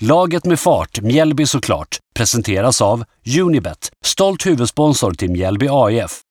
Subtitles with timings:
[0.00, 3.04] Laget med fart, Mjällby såklart, presenteras av
[3.40, 6.25] Unibet, stolt huvudsponsor till Mjällby AIF.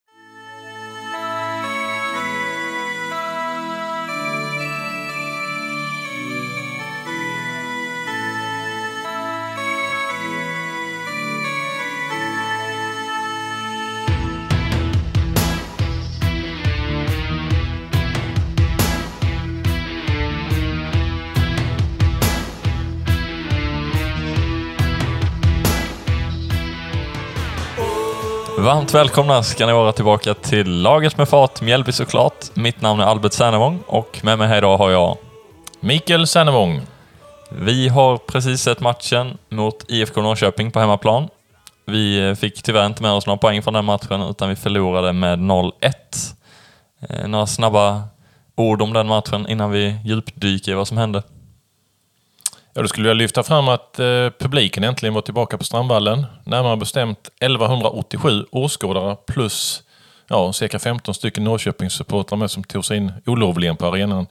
[28.66, 32.46] Varmt välkomna ska ni vara tillbaka till Laget med fart, Mjällby såklart.
[32.54, 35.18] Mitt namn är Albert Sernevång och med mig här idag har jag
[35.80, 36.82] Mikael Sernevång.
[37.50, 41.28] Vi har precis sett matchen mot IFK Norrköping på hemmaplan.
[41.86, 45.40] Vi fick tyvärr inte med oss några poäng från den matchen utan vi förlorade med
[45.40, 45.72] 0-1.
[47.10, 48.04] Eh, några snabba
[48.56, 51.24] ord om den matchen innan vi djupdyker i vad som hände.
[52.78, 56.26] Ja, då skulle jag lyfta fram att eh, publiken äntligen var tillbaka på Strandvallen.
[56.44, 59.84] Närmare bestämt 1187 åskådare plus
[60.28, 64.28] ja, cirka 15 stycken Norrköpingssupportrar med som tog sig in olovligen på arenan.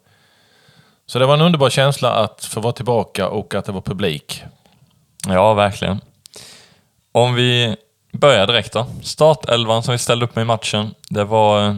[1.06, 4.42] Så det var en underbar känsla att få vara tillbaka och att det var publik.
[5.28, 6.00] Ja, verkligen.
[7.12, 7.76] Om vi
[8.12, 8.86] börjar direkt då.
[9.02, 11.76] Startelvan som vi ställde upp med i matchen, det var eh,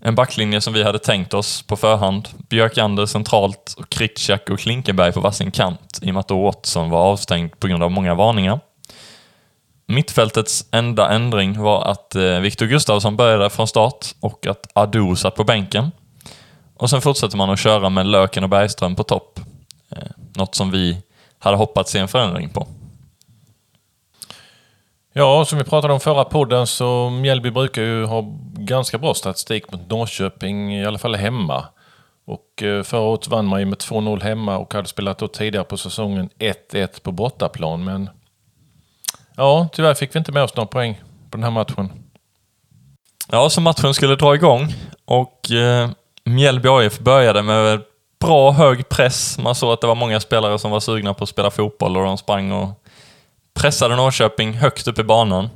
[0.00, 2.28] en backlinje som vi hade tänkt oss på förhand.
[2.48, 6.98] Björkander centralt, och Kritschak och Klinkenberg på varsin kant i och med att Watson var
[6.98, 8.60] avstängd på grund av många varningar.
[9.86, 15.34] Mittfältets enda ändring var att eh, Viktor Gustafsson började från start och att Adu satt
[15.34, 15.90] på bänken.
[16.76, 19.40] Och sen fortsätter man att köra med Löken och Bergström på topp.
[19.90, 19.98] Eh,
[20.36, 21.02] något som vi
[21.38, 22.66] hade hoppats se en förändring på.
[25.18, 29.72] Ja, som vi pratade om förra podden så Mjällby brukar ju ha ganska bra statistik
[29.72, 31.64] mot Norrköping, i alla fall hemma.
[32.26, 35.64] Och eh, förra året vann man ju med 2-0 hemma och hade spelat då tidigare
[35.64, 37.84] på säsongen 1-1 på bortaplan.
[37.84, 38.10] Men
[39.36, 41.92] ja, tyvärr fick vi inte med oss några poäng på den här matchen.
[43.30, 45.90] Ja, så matchen skulle dra igång och eh,
[46.24, 47.80] Mjällby AIF började med
[48.20, 49.38] bra hög press.
[49.38, 52.04] Man såg att det var många spelare som var sugna på att spela fotboll och
[52.04, 52.85] de sprang och
[53.56, 55.48] pressade Norrköping högt upp i banan.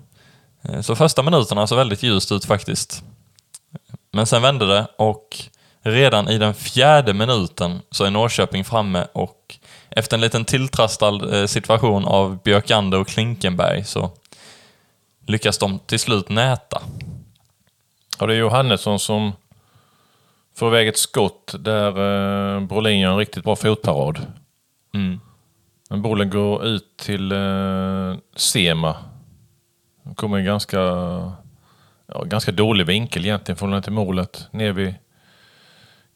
[0.62, 3.02] Eh, så första minuterna såg väldigt ljust ut faktiskt.
[4.12, 5.36] Men sen vände det och
[5.82, 9.58] redan i den fjärde minuten så är Norrköping framme och
[9.90, 14.10] efter en liten tilltrastad eh, situation av Björkander och Klinkenberg så
[15.26, 16.82] lyckas de till slut näta.
[18.18, 19.32] Ja, det är Johannesson som
[20.56, 24.26] får iväg ett skott där eh, Brolin gör en riktigt bra fotparad.
[24.94, 25.20] Mm.
[25.90, 28.96] Men bollen går ut till eh, Sema.
[30.02, 30.78] Den kommer i ganska,
[32.06, 34.48] ja, ganska dålig vinkel egentligen från till målet.
[34.50, 34.94] Ner vid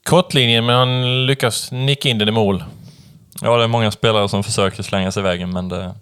[0.02, 2.64] kortlinjen, men han lyckas nicka in den i mål.
[3.40, 5.94] Ja, det är många spelare som försöker slänga sig i vägen, men det,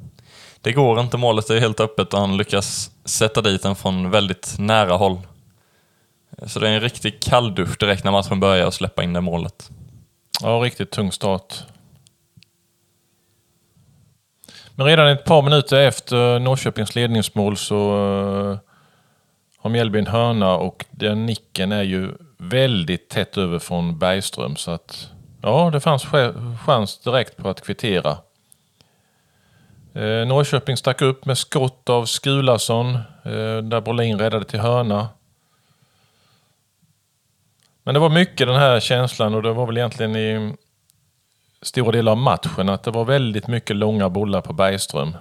[0.61, 1.17] det går inte.
[1.17, 5.19] Målet är helt öppet och han lyckas sätta dit den från väldigt nära håll.
[6.47, 9.71] Så det är en riktig kalldusch direkt när matchen börjar och släppa in det målet.
[10.43, 11.65] Ja, riktigt tung start.
[14.83, 18.59] Men redan ett par minuter efter Norrköpings ledningsmål så eh,
[19.59, 24.57] har Mjällby en hörna och den nicken är ju väldigt tätt över från Bergström.
[24.57, 25.11] Så att
[25.43, 26.07] ja, det fanns
[26.67, 28.11] chans direkt på att kvittera.
[29.95, 32.95] Eh, Norrköping stack upp med skott av Skulason
[33.25, 35.09] eh, där Brolin räddade till hörna.
[37.83, 40.57] Men det var mycket den här känslan och det var väl egentligen i
[41.63, 45.17] stora delar av matchen att det var väldigt mycket långa bollar på Bergström.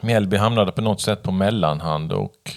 [0.00, 2.50] Mjällby hamnade på något sätt på mellanhand och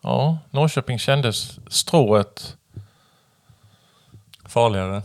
[0.00, 2.56] ja, Norrköping kändes strået
[4.44, 5.02] farligare.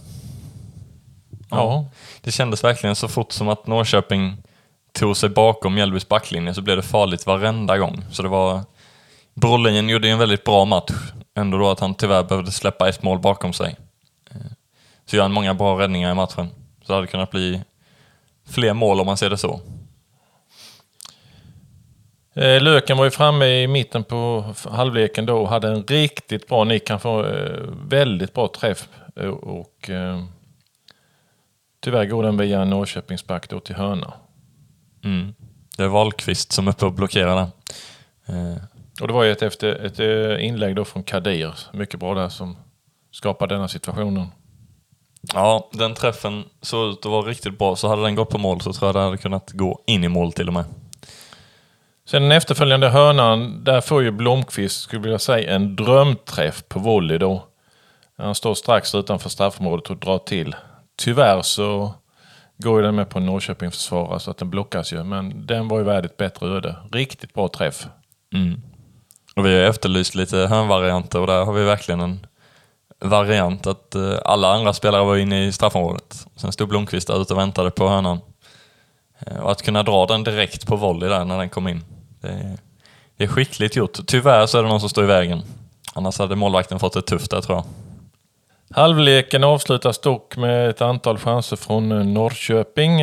[1.49, 1.57] Ja.
[1.57, 1.85] ja.
[2.21, 4.37] Det kändes verkligen så fort som att Norrköping
[4.93, 8.05] tog sig bakom Mjällbys backlinje så blev det farligt varenda gång.
[8.11, 8.61] Så det var...
[9.33, 10.91] Brolin gjorde en väldigt bra match.
[11.37, 13.75] Ändå då att han tyvärr behövde släppa ett mål bakom sig.
[14.31, 14.41] Eh,
[15.05, 16.49] så gör han många bra räddningar i matchen.
[16.85, 17.61] Så det hade kunnat bli
[18.49, 19.61] fler mål om man ser det så.
[22.33, 26.63] Eh, Löken var ju framme i mitten på halvleken då och hade en riktigt bra
[26.63, 26.89] nick.
[26.89, 29.89] Han får eh, väldigt bra träff eh, och
[31.81, 34.13] tyvärr går den via Norrköpingsback då till hörna.
[35.03, 35.33] Mm.
[35.77, 37.49] Det är Wahlqvist som är uppe och blockerar den.
[39.01, 39.99] Och det var ju ett, efter, ett
[40.41, 42.57] inlägg då från Kadir, mycket bra där, som
[43.11, 44.27] skapade denna situationen.
[45.33, 47.75] Ja, den träffen såg ut att vara riktigt bra.
[47.75, 50.07] Så hade den gått på mål så tror jag det hade kunnat gå in i
[50.07, 50.65] mål till och med.
[52.07, 56.79] Sen den efterföljande hörnan, där får ju Blomqvist, skulle jag vilja säga, en drömträff på
[56.79, 57.45] volley då.
[58.17, 60.55] Han står strax utanför straffområdet och drar till.
[60.97, 61.93] Tyvärr så
[62.57, 65.03] går ju den med på en Norrköping försvarare så att den blockas ju.
[65.03, 66.75] Men den var ju värd ett bättre öde.
[66.91, 67.87] Riktigt bra träff.
[68.33, 68.61] Mm.
[69.35, 72.27] Och vi har efterlyst lite hörnvarianter och där har vi verkligen en
[72.99, 76.27] variant att eh, alla andra spelare var inne i straffområdet.
[76.35, 78.19] Sen stod Blomqvist där ute och väntade på hörnan.
[79.19, 81.83] Eh, och att kunna dra den direkt på volley där när den kom in.
[82.21, 82.57] Det är,
[83.17, 83.99] det är skickligt gjort.
[84.07, 85.41] Tyvärr så är det någon som står i vägen.
[85.93, 87.65] Annars hade målvakten fått det tufft där tror jag.
[88.77, 92.93] Halvleken avslutas dock med ett antal chanser från eh, Norrköping.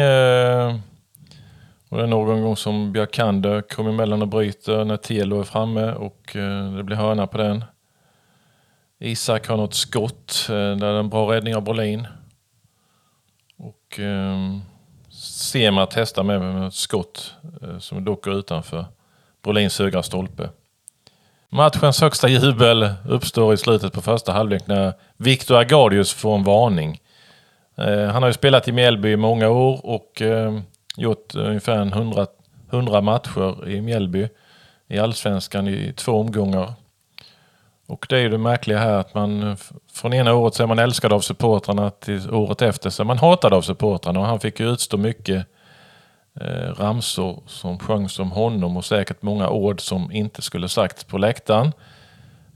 [1.88, 5.92] Och det är någon gång som Björkander kommer emellan och bryter när Telo är framme
[5.92, 6.30] och
[6.76, 7.64] det blir hörna på den.
[9.02, 12.06] Isak har något skott eh, där det är en bra räddning av Brolin.
[13.58, 14.60] Och ehm,
[15.10, 18.86] Sema testar med ett skott eh, som dock går utanför
[19.42, 20.50] Brolins högra stolpe.
[21.48, 27.00] Matchens högsta jubel uppstår i slutet på första halvlek när Victor Agardius får en varning.
[27.76, 30.62] Eh, han har ju spelat i Mjällby i många år och ehm, eh,
[30.96, 32.26] gjort ungefär 100,
[32.70, 34.28] 100 matcher i Mjällby
[34.88, 36.72] i Allsvenskan i två omgångar.
[37.92, 39.56] Och det är ju det märkliga här att man eh,
[39.92, 43.18] från ena året så är man älskad av supportrarna till året efter så är man
[43.18, 45.46] hatad av supportrarna och han fick ju utstå mycket
[46.40, 51.18] eh, ramsor som sjöngs om honom och säkert många ord som inte skulle sagts på
[51.18, 51.72] läktaren.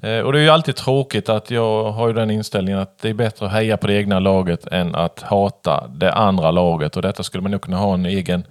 [0.00, 3.08] Eh, och det är ju alltid tråkigt att jag har ju den inställningen att det
[3.08, 7.02] är bättre att heja på det egna laget än att hata det andra laget och
[7.02, 8.44] detta skulle man nog kunna ha en egen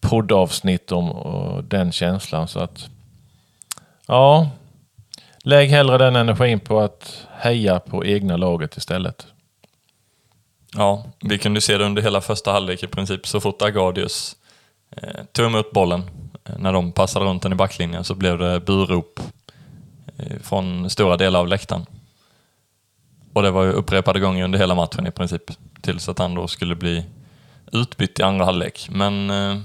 [0.00, 2.48] poddavsnitt om den känslan.
[2.48, 2.88] Så att
[4.06, 4.50] ja,
[5.44, 9.26] lägg hellre den energin på att heja på egna laget istället.
[10.76, 13.26] Ja, vi kunde se det under hela första halvlek i princip.
[13.26, 14.36] Så fort Agadius
[14.96, 16.02] eh, tog emot bollen,
[16.44, 19.20] eh, när de passade runt den i backlinjen, så blev det burop
[20.16, 21.86] eh, från stora delar av läktaren.
[23.32, 25.42] Och det var ju upprepade gånger under hela matchen i princip,
[25.80, 27.04] tills att han då skulle bli
[27.72, 28.88] utbytt i andra halvlek.
[28.90, 29.30] Men...
[29.30, 29.58] Eh,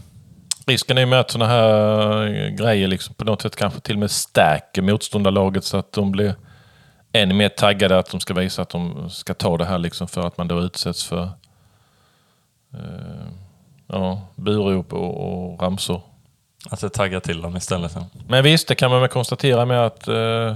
[0.66, 4.00] Risken är ju med att sådana här grejer liksom på något sätt kanske till och
[4.00, 6.36] med stärker motståndarlaget så att de blir
[7.12, 10.28] än mer taggade att de ska visa att de ska ta det här liksom för
[10.28, 11.24] att man då utsätts för
[12.74, 13.28] eh,
[13.88, 16.02] ja, burop och, och ramsor.
[16.70, 17.98] Att det taggar till dem istället.
[18.28, 20.56] Men visst, det kan man väl konstatera med att eh,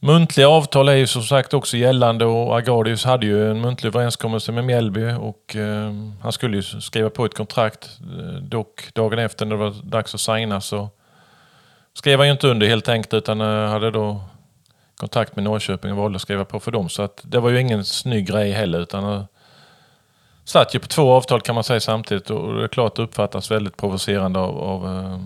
[0.00, 4.52] muntliga avtal är ju som sagt också gällande och Agardius hade ju en muntlig överenskommelse
[4.52, 5.92] med Mjällby och eh,
[6.22, 7.98] han skulle ju skriva på ett kontrakt.
[8.18, 10.88] Eh, dock dagen efter när det var dags att signa så
[11.94, 14.20] skrev han ju inte under helt enkelt utan eh, hade då
[14.96, 16.88] kontakt med Norrköping och valde att skriva på för dem.
[16.88, 18.80] Så att det var ju ingen snygg grej heller.
[18.80, 19.24] Utan eh,
[20.44, 23.50] satt ju på två avtal kan man säga samtidigt och det är klart det uppfattas
[23.50, 25.20] väldigt provocerande av, av eh,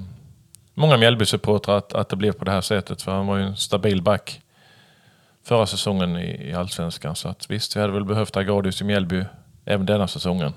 [0.74, 3.02] många Mjällby-supportrar att, att det blev på det här sättet.
[3.02, 4.41] För han var ju en stabil back
[5.44, 7.16] förra säsongen i, Allsvenskan.
[7.16, 9.24] Så att visst, vi hade väl behövt Agradius i Mjällby
[9.64, 10.52] även denna säsongen.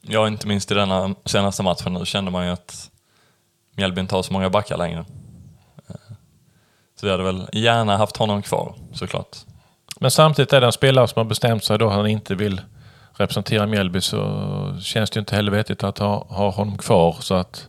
[0.00, 2.90] Ja, inte minst i denna senaste matchen nu kände man ju att
[3.76, 5.04] Mjällby inte har så många backar längre.
[7.00, 9.36] Så vi hade väl gärna haft honom kvar såklart.
[10.00, 12.60] Men samtidigt är det en spelare som har bestämt sig då han inte vill
[13.12, 17.16] representera Mjällby så känns det inte heller vettigt att ha, ha honom kvar.
[17.20, 17.68] Så att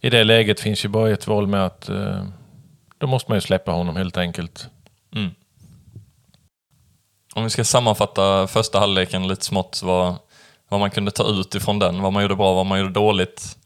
[0.00, 2.24] i det läget finns ju bara ett val med att eh,
[2.98, 4.68] då måste man ju släppa honom helt enkelt.
[5.16, 5.30] Mm.
[7.34, 10.14] Om vi ska sammanfatta första halvleken lite smått vad,
[10.68, 13.56] vad man kunde ta ut ifrån den, vad man gjorde bra, vad man gjorde dåligt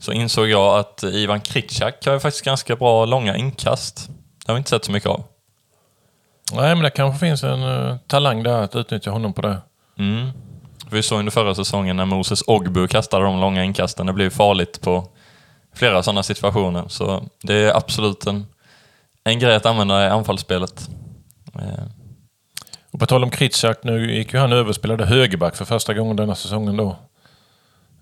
[0.00, 4.08] så insåg jag att Ivan Kritschak har ju faktiskt ganska bra långa inkast.
[4.08, 5.24] Det har vi inte sett så mycket av.
[6.52, 9.58] Nej, men det kanske finns en uh, talang där att utnyttja honom på det.
[9.98, 10.30] Mm.
[10.90, 14.06] Vi såg under förra säsongen när Moses Ogbu kastade de långa inkasten.
[14.06, 15.08] Det blev farligt på
[15.74, 16.84] flera sådana situationer.
[16.88, 18.46] Så det är absolut en,
[19.24, 20.88] en grej att använda i anfallsspelet.
[21.54, 21.84] Eh.
[22.90, 25.94] Och på tal om Kritschak, nu gick ju han över och spelade högerback för första
[25.94, 26.96] gången denna säsongen då.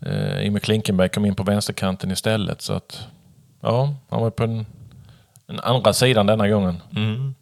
[0.07, 2.63] Eh, I och med Klinkenberg kom in på vänsterkanten istället.
[2.63, 3.07] Så att,
[3.61, 4.67] ja, han var på den,
[5.47, 6.83] den andra sidan denna gången.
[6.97, 7.35] Mm.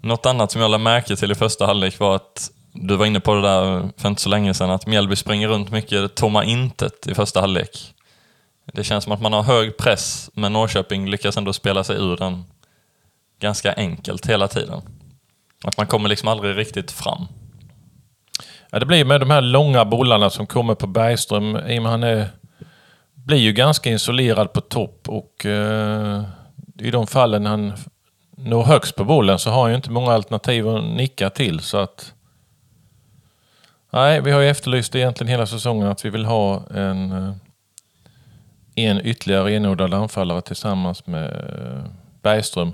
[0.00, 3.20] Något annat som jag lade märke till i första halvlek var att du var inne
[3.20, 7.06] på det där för inte så länge sedan, att Mjällby springer runt mycket tomma intet
[7.06, 7.91] i första halvlek.
[8.72, 12.16] Det känns som att man har hög press, men Norrköping lyckas ändå spela sig ur
[12.16, 12.44] den
[13.40, 14.82] ganska enkelt hela tiden.
[15.64, 17.26] Att man kommer liksom aldrig riktigt fram.
[18.70, 21.56] Ja, det blir med de här långa bollarna som kommer på Bergström.
[21.56, 22.28] I och med han är,
[23.14, 26.22] blir ju ganska isolerad på topp och eh,
[26.78, 27.72] i de fallen han
[28.36, 31.60] når högst på bollen så har han ju inte många alternativ att nicka till.
[31.60, 32.14] Så att,
[33.90, 37.34] nej, vi har ju efterlyst egentligen hela säsongen att vi vill ha en, eh,
[38.74, 41.84] en ytterligare renodlad anfallare tillsammans med eh,
[42.22, 42.72] Bergström.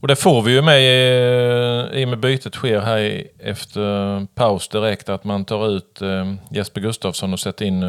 [0.00, 4.68] Och det får vi ju med eh, i, och med bytet sker här efter paus
[4.68, 7.84] direkt att man tar ut eh, Jesper Gustafsson och sätter in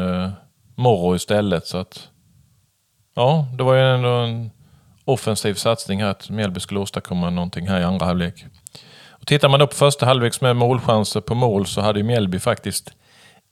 [0.74, 1.66] Morro istället.
[1.66, 2.08] Så att,
[3.14, 4.50] ja, det var ju ändå en
[5.04, 8.44] offensiv satsning här att Mjällby skulle åstadkomma någonting här i andra halvlek.
[9.08, 12.38] Och tittar man då på första halvlek med målchanser på mål så hade ju Mjällby
[12.38, 12.90] faktiskt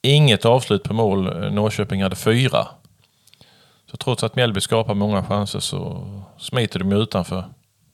[0.03, 1.53] inget avslut på mål.
[1.53, 2.67] Norrköping hade fyra.
[3.93, 6.07] Så trots att Mjällby skapar många chanser så
[6.39, 7.45] smiter de utanför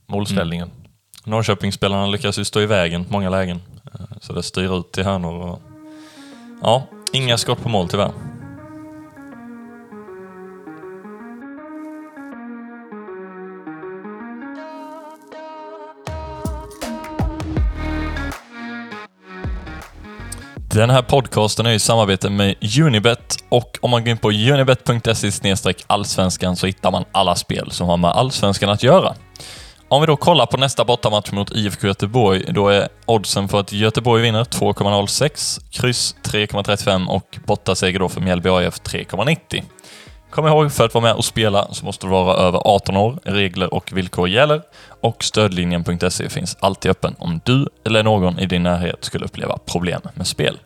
[0.06, 0.68] målställningen.
[0.68, 0.90] Mm.
[1.24, 3.60] Norrköpingsspelarna lyckas ju stå i vägen på många lägen.
[3.84, 5.60] Eh, så det styr ut till hörnor och...
[6.62, 8.10] Ja, inga skott på mål tyvärr.
[20.78, 25.74] Den här podcasten är i samarbete med Unibet och om man går in på unibet.se
[25.86, 29.14] allsvenskan så hittar man alla spel som har med allsvenskan att göra.
[29.88, 33.72] Om vi då kollar på nästa bortamatch mot IFK Göteborg, då är oddsen för att
[33.72, 39.62] Göteborg vinner 2,06, kryss 3,35 och bortaseger då för Mjällby AIF 3,90.
[40.30, 43.18] Kom ihåg, för att vara med och spela så måste du vara över 18 år.
[43.24, 44.62] Regler och villkor gäller.
[45.02, 50.00] Och stödlinjen.se finns alltid öppen om du eller någon i din närhet skulle uppleva problem
[50.14, 50.58] med spel.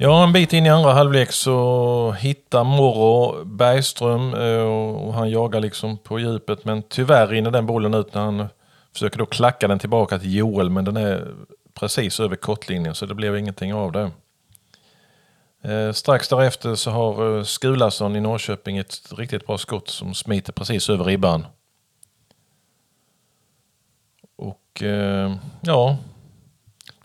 [0.00, 4.62] Ja, en bit in i andra halvlek så hittar Morro Bergström eh,
[5.06, 6.64] och han jagar liksom på djupet.
[6.64, 8.48] Men tyvärr rinner den bollen ut när han
[8.92, 10.70] försöker då klacka den tillbaka till Joel.
[10.70, 11.28] Men den är
[11.74, 14.10] precis över kortlinjen så det blev ingenting av det.
[15.62, 20.52] Eh, strax därefter så har eh, Skulason i Norrköping ett riktigt bra skott som smiter
[20.52, 21.46] precis över ribban.
[24.36, 24.82] Och
[25.60, 25.96] ja,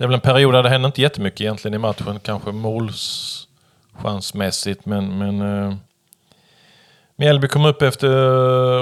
[0.04, 2.20] det är väl en period där det händer inte jättemycket egentligen i matchen.
[2.20, 5.76] Kanske målchansmässigt men, men uh,
[7.16, 8.08] Mjällby kom upp efter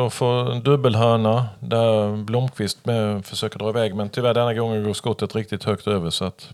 [0.05, 4.93] att få en dubbelhörna där Blomqvist med försöker dra iväg men tyvärr denna gången går
[4.93, 6.49] skottet riktigt högt över så att...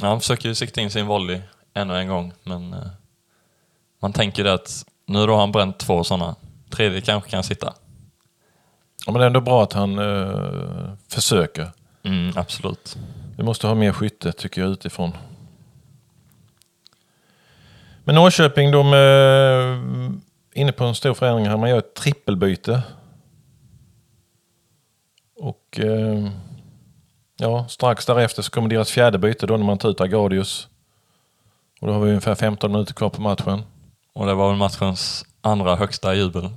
[0.00, 1.40] Ja, han försöker ju sikta in sin volley
[1.74, 2.80] ännu en gång men uh,
[4.02, 6.34] man tänker det att nu då har han bränt två sådana.
[6.70, 7.72] Tredje kanske kan sitta.
[9.06, 11.70] Ja, men det är ändå bra att han uh, försöker.
[12.02, 12.96] Mm, absolut.
[13.36, 15.12] Vi måste ha mer skytte tycker jag utifrån.
[18.04, 19.82] Men Norrköping de är
[20.54, 21.56] inne på en stor förändring här.
[21.56, 22.82] Man gör ett trippelbyte.
[25.40, 26.28] Och eh,
[27.36, 30.68] ja, strax därefter så kommer deras fjärde byte då när man tar ut Agadius.
[31.80, 33.62] Och då har vi ungefär 15 minuter kvar på matchen.
[34.12, 36.50] Och det var väl matchens andra högsta jubel.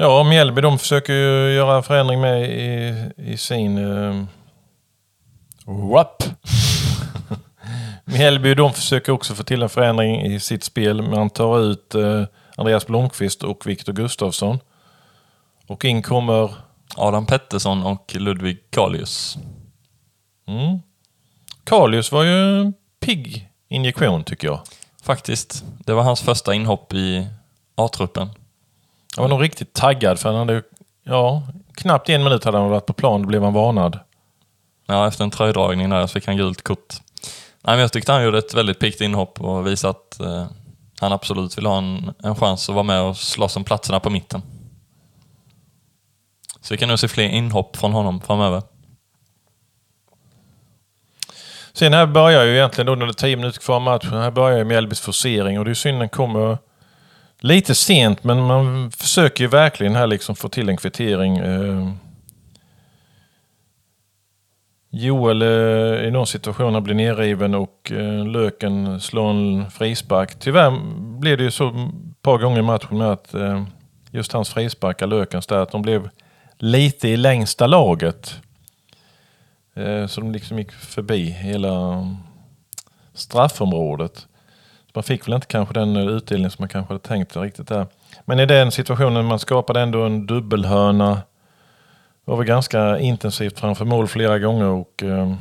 [0.00, 3.78] Ja, Mjällby de försöker ju göra förändring med i, i sin...
[3.78, 4.24] Uh,
[5.64, 6.22] wap.
[8.04, 11.02] Mjällby de försöker också få till en förändring i sitt spel.
[11.02, 12.24] Man tar ut uh,
[12.56, 14.58] Andreas Blomqvist och Viktor Gustafsson.
[15.66, 16.54] Och in kommer...
[16.96, 19.38] Adam Pettersson och Ludvig Kalius.
[20.46, 20.78] Mm.
[21.64, 24.60] Kalius var ju en pigg injektion tycker jag.
[25.02, 25.64] Faktiskt.
[25.78, 27.26] Det var hans första inhopp i
[27.74, 28.30] A-truppen.
[29.16, 30.62] Han var nog riktigt taggad för han hade,
[31.04, 31.42] ja,
[31.74, 33.98] knappt en minut hade han varit på plan, då blev han varnad.
[34.86, 36.94] Ja, efter en tröjdragning där så fick han gult kort.
[37.62, 40.46] Nej, men jag tyckte han gjorde ett väldigt piggt inhopp och visade att eh,
[41.00, 44.10] han absolut vill ha en, en chans att vara med och slåss om platserna på
[44.10, 44.42] mitten.
[46.60, 48.62] Så vi kan nog se fler inhopp från honom framöver.
[51.72, 54.58] Sen här börjar ju egentligen då när det är tio minuter kvar matchen, här börjar
[54.58, 56.58] ju Mjällbys forcering och det är synd den kommer
[57.40, 61.36] Lite sent, men man försöker ju verkligen här liksom få till en kvittering.
[61.36, 61.92] Eh,
[64.90, 70.38] Joel eh, i någon situation han blir nerriven och eh, Löken slår en frispark.
[70.38, 70.70] Tyvärr
[71.18, 73.34] blev det ju så ett par gånger i matchen med att
[74.10, 76.08] just hans frisparkar, Lökens där, att de blev
[76.56, 78.40] lite i längsta laget.
[80.08, 82.06] Så de liksom gick förbi hela
[83.14, 84.27] straffområdet
[84.98, 87.68] man fick väl inte kanske den eh, utdelning som man kanske hade tänkt sig riktigt
[87.68, 87.86] där.
[88.24, 91.14] Men i den situationen man skapade ändå en dubbelhörna.
[91.14, 95.34] Det var väl ganska intensivt framför mål flera gånger och eh,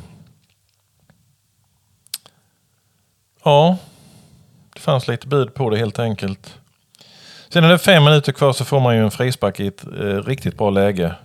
[3.44, 3.78] ja,
[4.74, 6.58] det fanns lite bud på det helt enkelt.
[7.50, 10.24] Sen är det fem minuter kvar så får man ju en frispark i ett eh,
[10.24, 11.16] riktigt bra läge.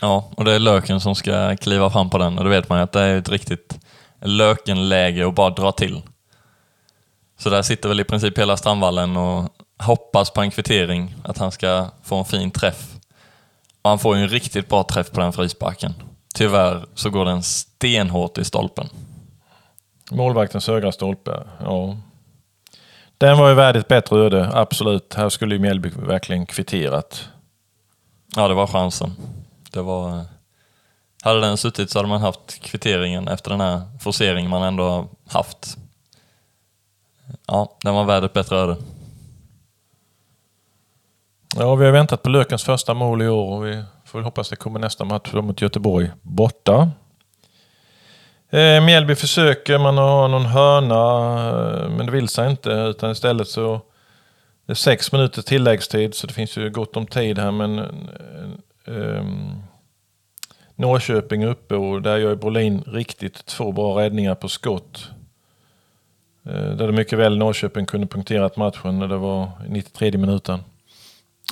[0.00, 2.78] Ja, och det är Löken som ska kliva fram på den och då vet man
[2.78, 3.78] ju att det är ett riktigt
[4.20, 6.02] Lökenläge och bara dra till.
[7.38, 11.52] Så där sitter väl i princip hela Strandvallen och hoppas på en kvittering, att han
[11.52, 12.94] ska få en fin träff.
[13.82, 15.94] Han får ju en riktigt bra träff på den frisparken.
[16.34, 18.88] Tyvärr så går den stenhårt i stolpen.
[20.10, 21.96] Målvaktens högra stolpe, ja.
[23.18, 25.14] Den var ju värd ett bättre öde, absolut.
[25.14, 27.28] Här skulle ju Mjällby verkligen kvitterat.
[28.36, 29.16] Ja, det var chansen.
[29.70, 30.24] Det var...
[31.22, 35.08] Hade den suttit så hade man haft kvitteringen efter den här forceringen man ändå har
[35.28, 35.76] haft.
[37.46, 38.76] Ja, den var värd ett bättre öde.
[41.56, 44.48] Ja, vi har väntat på Lökens första mål i år och vi får väl hoppas
[44.48, 46.90] det kommer nästa match mot Göteborg borta.
[48.50, 51.04] Eh, Mjällby försöker, man har någon hörna,
[51.48, 52.70] eh, men det vill sig inte.
[52.70, 53.80] Utan istället så
[54.66, 57.50] det är sex minuter tilläggstid, så det finns ju gott om tid här.
[57.50, 59.24] Men eh, eh,
[60.80, 65.08] Norrköping uppe och där gör Brolin riktigt två bra räddningar på skott.
[66.46, 70.60] Eh, där det mycket väl Norrköping kunde punkterat matchen när det var 93 minuten.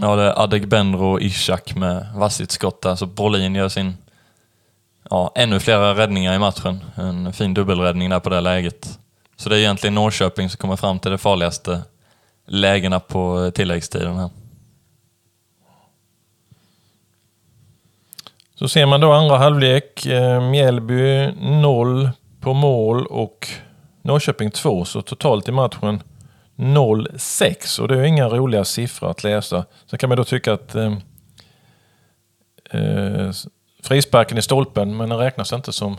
[0.00, 3.96] Ja, det är Adegbenro och Ishak med vassigt skott där, så Brolin gör sin
[5.10, 6.84] ja, ännu flera räddningar i matchen.
[6.94, 8.98] En fin dubbelräddning där på det läget.
[9.36, 11.82] Så det är egentligen Norrköping som kommer fram till de farligaste
[12.46, 14.30] lägena på tilläggstiden här.
[18.58, 20.06] Så ser man då andra halvlek.
[20.06, 22.10] Eh, Mjällby 0
[22.40, 23.48] på mål och
[24.02, 24.84] Norrköping 2.
[24.84, 26.02] Så totalt i matchen
[26.56, 29.64] 0-6 och det är inga roliga siffror att läsa.
[29.86, 30.92] Så kan man då tycka att eh,
[32.70, 33.30] eh,
[33.82, 35.96] frisparken i stolpen, men den räknas inte som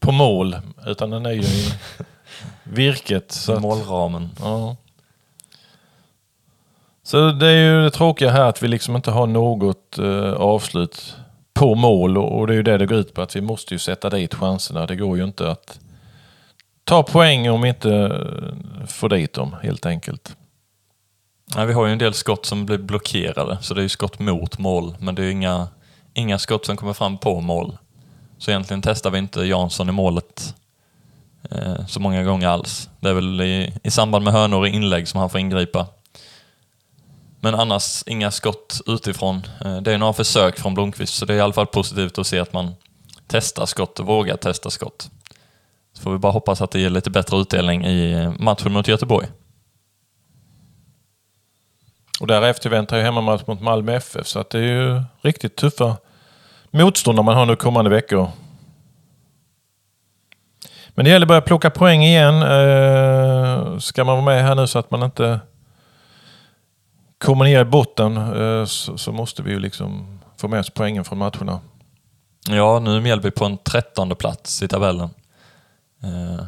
[0.00, 1.72] på mål utan den är ju i
[2.64, 3.32] virket.
[3.32, 4.30] Så att, Målramen.
[4.40, 4.76] ja.
[7.02, 11.16] Så det är ju det tråkiga här att vi liksom inte har något eh, avslut
[11.56, 13.78] på mål och, det är ju det det går ut på att vi måste ju
[13.78, 14.86] sätta dit chanserna.
[14.86, 15.78] Det går ju inte att
[16.84, 20.36] ta poäng om vi inte eh, får dit dem helt enkelt.
[21.56, 24.18] Nej, vi har ju en del skott som blir blockerade, så det är ju skott
[24.18, 25.68] mot mål, men det är ju inga,
[26.14, 27.78] inga skott som kommer fram på mål.
[28.38, 30.54] Så egentligen testar vi inte Jansson i målet
[31.50, 32.90] eh, så många gånger alls.
[33.00, 35.86] Det är väl i, i samband med hörnor och inlägg som han får ingripa.
[37.46, 39.42] Men annars inga skott utifrån.
[39.64, 42.26] Eh, det är några försök från Blomqvist, så det är i alla fall positivt att
[42.26, 42.74] se att man
[43.26, 45.10] testar skott och vågar testa skott.
[45.92, 48.88] Så får vi bara hoppas att det ger lite bättre utdelning i eh, matchen mot
[48.88, 49.26] Göteborg.
[52.20, 55.96] Och därefter väntar ju hemmamatch mot Malmö FF så att det är ju riktigt tuffa
[56.70, 58.30] motståndare man har nu kommande veckor.
[60.88, 62.42] Men det gäller att börja plocka poäng igen.
[62.42, 65.40] Eh, Ska man vara med här nu så att man inte
[67.18, 71.04] kommer ner i botten eh, så så måste vi ju liksom få med oss poängen
[71.04, 71.60] från matcherna.
[72.48, 75.10] Ja, nu är Mjällby på en trettonde plats i tabellen.
[76.02, 76.46] Eh,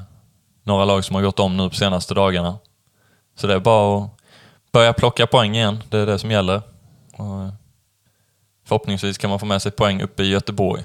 [0.62, 2.58] några lag som har gått om nu på senaste dagarna.
[3.36, 4.10] Så det är bara att
[4.72, 5.82] börja plocka poäng igen.
[5.88, 6.62] Det är det som gäller.
[7.12, 7.52] Och eh,
[8.64, 10.84] förhoppningsvis kan man få med sig poäng uppe i Göteborg.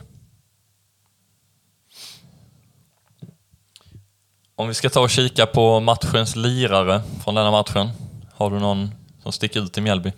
[4.55, 7.89] Om vi ska ta och kika på matchens lirare från denna matchen.
[8.33, 8.91] Har du någon
[9.23, 10.11] som sticker ut i Mjällby?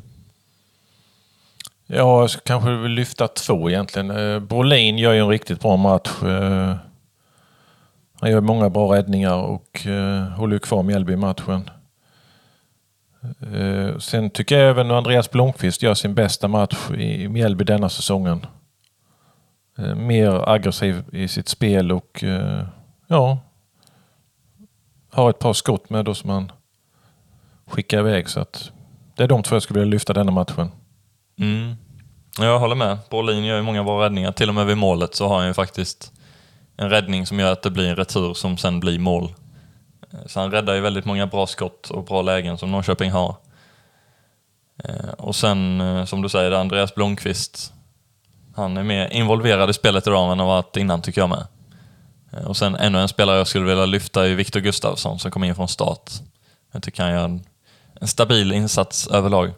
[1.87, 4.11] Ja, jag kanske vill lyfta två egentligen.
[4.11, 6.23] Eh, Brolin gör ju en riktigt bra match.
[6.23, 6.75] Eh,
[8.19, 11.69] han gör många bra räddningar och eh, håller ju kvar Mjällby i matchen.
[13.99, 18.45] Sen tycker jag även Andreas Blomqvist gör sin bästa match i Mjällby denna säsongen.
[19.95, 22.23] Mer aggressiv i sitt spel och
[23.07, 23.39] ja,
[25.11, 26.51] har ett par skott med då som han
[27.67, 28.29] skickar iväg.
[28.29, 28.71] Så att
[29.15, 30.71] det är de två jag skulle vilja lyfta denna matchen.
[31.39, 31.75] Mm.
[32.37, 32.97] Jag håller med.
[33.09, 34.31] Brolin gör ju många bra räddningar.
[34.31, 36.11] Till och med vid målet så har han ju faktiskt
[36.77, 39.33] en räddning som gör att det blir en retur som sen blir mål.
[40.13, 43.35] Eh, så han räddar ju väldigt många bra skott och bra lägen som Norrköping har.
[44.83, 47.73] Eh, och sen, eh, som du säger, Andreas Blomqvist.
[48.55, 51.47] Han är mer involverad i spelet idag än han har varit innan, tycker jag med.
[52.45, 55.55] Och sen ännu en spelare jag skulle vilja lyfta är Viktor Gustafsson som kom in
[55.55, 56.11] från start.
[56.71, 57.43] Jag tycker han gör en,
[58.01, 59.53] en stabil insats överlag.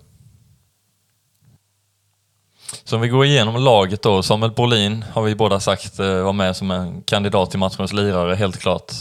[2.84, 4.24] Så om vi går igenom laget då.
[4.24, 8.36] Samuel Brolin har vi båda sagt eh, var med som en kandidat till matchens lirare,
[8.36, 8.92] helt klart.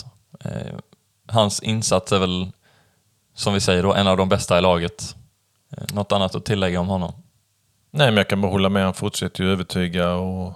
[0.44, 0.74] Eh,
[1.28, 2.50] hans insats är väl,
[3.34, 5.16] som vi säger då, en av de bästa i laget.
[5.76, 7.12] Eh, något annat att tillägga om honom?
[7.90, 8.84] Nej, men jag kan bara hålla med.
[8.84, 10.54] Han fortsätter ju övertyga och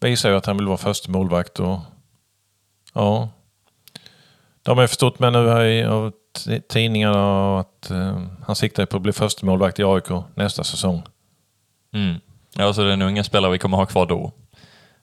[0.00, 1.60] visar ju att han vill vara första målvakt.
[1.60, 1.78] Och,
[2.94, 3.28] ja.
[4.62, 6.12] De har ju förstått med nu här i av
[6.68, 11.02] tidningarna att eh, han siktar på att bli första målvakt i AIK nästa säsong.
[11.94, 12.20] Mm.
[12.54, 14.32] Ja, så det är nog inga spelare vi kommer ha kvar då.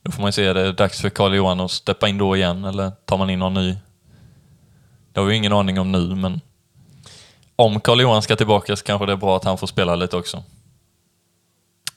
[0.03, 2.35] Då får man ju se, är det dags för Carl Johan att steppa in då
[2.35, 3.75] igen eller tar man in någon ny?
[5.13, 6.41] Det har vi ingen aning om nu, men
[7.55, 10.17] om Carl Johan ska tillbaka så kanske det är bra att han får spela lite
[10.17, 10.43] också.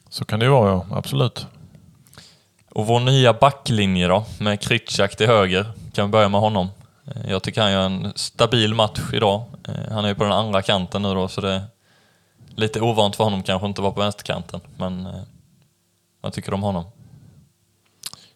[0.09, 0.87] Så kan det ju vara, ja.
[0.91, 1.47] Absolut.
[2.71, 5.67] Och vår nya backlinje då, med Kritschak till höger.
[5.93, 6.69] Kan vi börja med honom?
[7.05, 9.45] Eh, jag tycker han gör en stabil match idag.
[9.69, 11.63] Eh, han är ju på den andra kanten nu då, så det är
[12.55, 14.61] lite ovant för honom kanske inte vara på vänsterkanten.
[14.77, 15.23] Men eh,
[16.21, 16.85] vad tycker du om honom?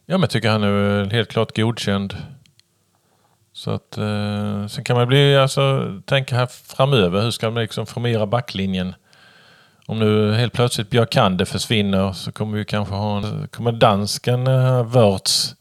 [0.07, 2.17] Ja, men jag tycker han är helt klart godkänd.
[3.53, 7.87] Så att, eh, sen kan man bli, alltså, tänka här framöver, hur ska man liksom
[7.87, 8.95] formera backlinjen?
[9.87, 14.45] Om nu helt plötsligt Björkander försvinner så kommer vi kanske ha en, kommer dansken
[14.89, 15.56] Wörts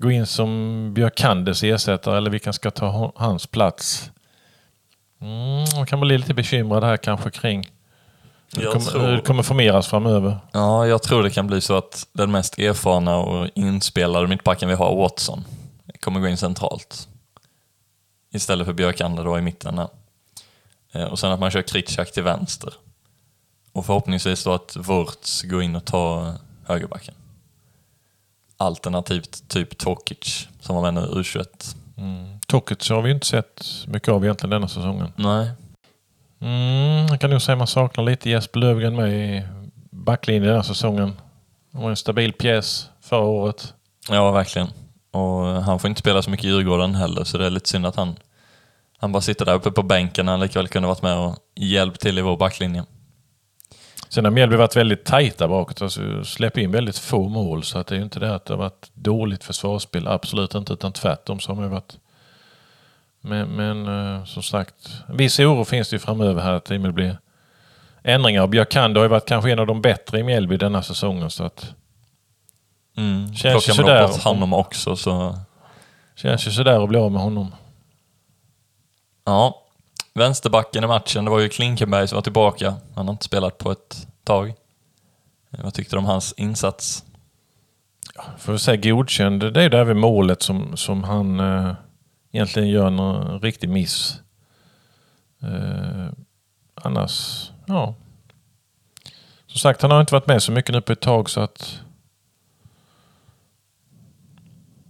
[0.00, 4.10] gå in som Björkandes ersättare eller vilka ska ta hans plats?
[5.20, 7.70] Mm, man kan bli lite bekymrad här kanske kring
[8.56, 10.38] hur det kommer, det kommer formeras framöver.
[10.52, 14.74] Ja, jag tror det kan bli så att den mest erfarna och inspelade mittbacken vi
[14.74, 15.44] har, Watson,
[16.00, 17.08] kommer gå in centralt.
[18.32, 19.88] Istället för Björkander då i mitten där.
[20.92, 22.74] Eh, Och sen att man kör Kritschak till vänster.
[23.72, 26.34] Och förhoppningsvis då att Wurtz går in och tar
[26.66, 27.14] högerbacken.
[28.60, 31.46] Alternativt typ Tokic, som var med nu i U21.
[32.46, 35.12] Tokic har vi inte sett mycket av egentligen denna säsongen.
[35.16, 35.50] Nej.
[36.40, 39.42] Mm, jag kan nog säga man saknar lite Jesper Löfgren med i
[39.90, 41.20] backlinjen den här säsongen.
[41.72, 43.74] Han var en stabil pjäs förra året.
[44.08, 44.68] Ja, verkligen.
[45.10, 47.86] Och han får inte spela så mycket i Djurgården heller, så det är lite synd
[47.86, 48.16] att han,
[48.98, 51.36] han bara sitter där uppe på bänken när han lika väl kunde varit med och
[51.56, 52.84] hjälpt till i vår backlinje.
[54.10, 55.82] Sen har Mjällby varit väldigt tajta bakåt.
[55.82, 57.62] Alltså släppt in väldigt få mål.
[57.62, 60.08] Så att det är ju inte det att det har varit dåligt försvarsspel.
[60.08, 60.72] Absolut inte.
[60.72, 61.98] Utan tvärtom så har man ju varit...
[63.20, 64.74] Men, men eh, som sagt,
[65.08, 67.18] viss oro finns det ju framöver här att det blir
[68.02, 68.42] ändringar.
[68.42, 71.30] Och Björkander har ju varit kanske en av de bättre i Mjällby denna säsongen.
[71.30, 71.74] Så att
[72.96, 73.34] Mm.
[73.34, 75.38] Känns Plockar ju man sådär bort honom också så...
[76.16, 77.54] känns ju sådär att bli av med honom.
[79.24, 79.66] Ja.
[80.14, 82.74] Vänsterbacken i matchen, det var ju Klinkenberg som var tillbaka.
[82.94, 84.48] Han har inte spelat på ett tag.
[85.50, 87.04] Eh, Vad tyckte du om hans insats?
[88.38, 89.52] Får vi säga godkänd.
[89.54, 91.72] Det är där vid målet som, som han eh,
[92.32, 94.20] egentligen gör en riktig miss.
[95.42, 96.06] Eh,
[96.74, 97.94] annars, ja.
[99.46, 101.80] Som sagt, han har inte varit med så mycket nu på ett tag så att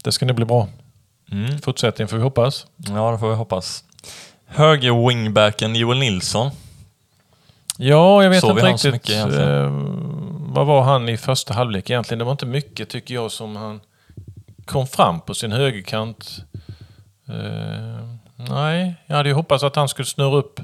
[0.05, 0.69] det ska nog bli bra.
[1.31, 1.59] Mm.
[1.59, 2.67] Fortsättning får vi hoppas.
[2.77, 3.85] Ja, det får vi hoppas.
[4.53, 6.51] Höger wingbacken Joel Nilsson.
[7.77, 9.17] Ja, jag vet Såg inte riktigt.
[9.17, 9.71] eh,
[10.39, 12.19] vad var han i första halvlek egentligen?
[12.19, 13.81] Det var inte mycket tycker jag som han
[14.65, 16.45] kom fram på sin högerkant.
[17.29, 18.05] Eh,
[18.37, 20.61] nej, jag hade ju hoppats att han skulle snurra upp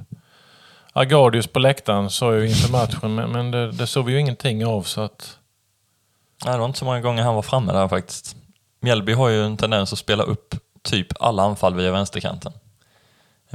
[0.92, 3.14] Argadius på läktaren sa jag inför matchen.
[3.14, 5.38] Men, men det, det såg vi ju ingenting av så att...
[6.44, 8.36] Nej, det var inte så många gånger han var framme där faktiskt.
[8.80, 12.52] Mjällby har ju en tendens att spela upp typ alla anfall via vänsterkanten.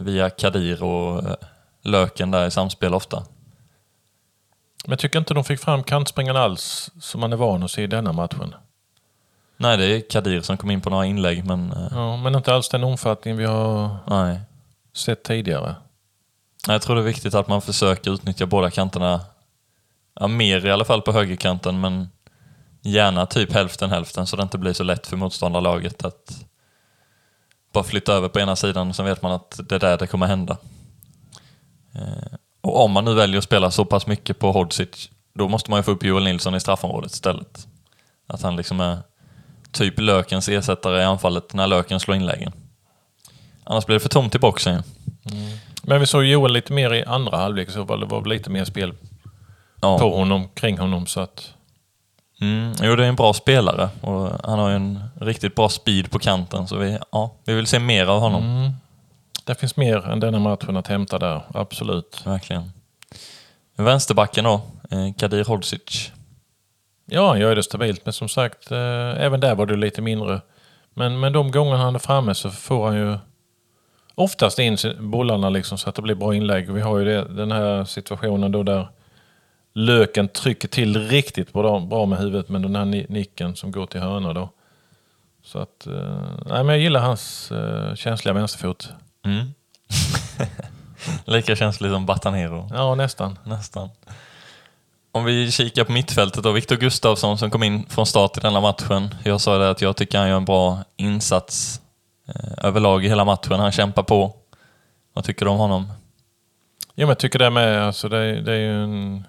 [0.01, 1.35] Via Kadir och eh,
[1.81, 3.23] Löken där i samspel ofta.
[4.83, 7.83] Men jag tycker inte de fick fram kantspringarna alls som man är van att se
[7.83, 8.55] i denna matchen.
[9.57, 12.53] Nej, det är Kadir som kom in på några inlägg, men eh, Ja, men inte
[12.53, 14.39] alls den omfattning vi har nej.
[14.93, 15.75] sett tidigare.
[16.67, 19.21] Jag tror det är viktigt att man försöker utnyttja båda kanterna.
[20.19, 22.09] Ja, mer i alla fall på högerkanten, men
[22.81, 26.45] gärna typ hälften hälften så det inte blir så lätt för motståndarlaget att
[27.71, 30.07] bara flytta över på ena sidan och sen vet man att det är där det
[30.07, 30.57] kommer hända.
[31.95, 35.69] Eh, Och om man nu väljer att spela så pass mycket på Hodzic, då måste
[35.71, 37.67] man ju få upp Joel Nilsson i straffområdet istället.
[38.27, 38.97] Att han liksom är
[39.71, 42.51] typ Lökens ersättare i anfallet när Löken slår inläggen.
[43.63, 44.81] Annars blir det för tomt i boxen ju.
[45.83, 48.65] Men vi såg Joel lite mer i andra halvlek så var det var lite mer
[48.65, 48.93] spel
[49.81, 49.99] Ja.
[49.99, 51.07] på honom, kring honom.
[51.07, 51.53] Så att,
[52.41, 56.11] Mm, jo, det är en bra spelare och han har ju en riktigt bra speed
[56.11, 58.43] på kanten så vi, ja, vi vill se mer av honom.
[58.43, 58.71] mm,
[59.45, 62.21] det finns mer än denna matchen att hämta där, absolut.
[62.25, 62.71] Verkligen.
[63.77, 66.11] Vänsterbacken då, eh, Kadir Hodzic.
[67.05, 70.41] Ja, han gör det stabilt, men som sagt, eh, även där var det lite mindre.
[70.93, 73.17] Men, men de gånger han är framme så får han ju
[74.15, 76.71] oftast in bollarna liksom så att det blir bra inlägg.
[76.71, 78.87] Vi har ju det, den här situationen då där
[79.73, 83.85] Löken trycker till riktigt bra, bra med huvudet med den här ni- nicken som går
[83.85, 84.49] till hörna då.
[85.43, 88.89] Så att, eh, nej men jag gillar hans eh, känsliga vänsterfot.
[89.25, 89.53] Mm.
[91.25, 93.39] Lika känslig som Batanero, Ja, nästan.
[93.43, 93.89] nästan.
[95.11, 98.61] Om vi kikar på mittfältet då, Viktor Gustafsson som kom in från start i denna
[98.61, 99.15] matchen.
[99.23, 101.81] Jag sa det att jag tycker han gör en bra insats
[102.27, 103.59] eh, överlag i hela matchen.
[103.59, 104.35] Han kämpar på.
[105.13, 105.87] Vad tycker du om honom?
[106.95, 107.83] Ja, men jag tycker det med.
[107.87, 109.23] Alltså det, är- det är ju en...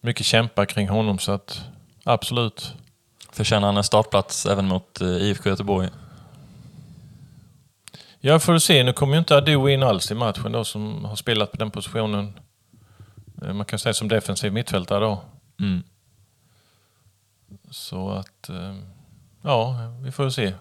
[0.00, 1.62] Mycket kämpa kring honom så att
[2.04, 2.74] absolut.
[3.32, 5.88] Förtjänar han en startplats även mot eh, IFK Göteborg?
[8.20, 11.16] Jag får se, nu kommer ju inte Ado in alls i matchen då som har
[11.16, 12.38] spelat på den positionen.
[13.42, 15.22] Eh, Man kan säga som defensiv mittfältare då.
[15.60, 15.82] Mm.
[17.70, 18.76] Så att, eh,
[19.42, 20.54] ja, vi får se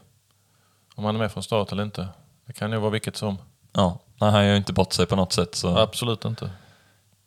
[0.96, 2.08] om han är med från start eller inte.
[2.46, 3.38] Det kan ju vara vilket som.
[3.74, 5.56] Ja, nej, han gör ju inte bort sig på något sätt.
[5.56, 6.50] Så Absolut inte.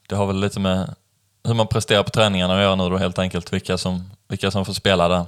[0.08, 0.94] Det har väl lite med
[1.50, 3.52] hur man presterar på träningarna att göra nu då helt enkelt.
[3.52, 5.26] Vilka som, vilka som får spela där.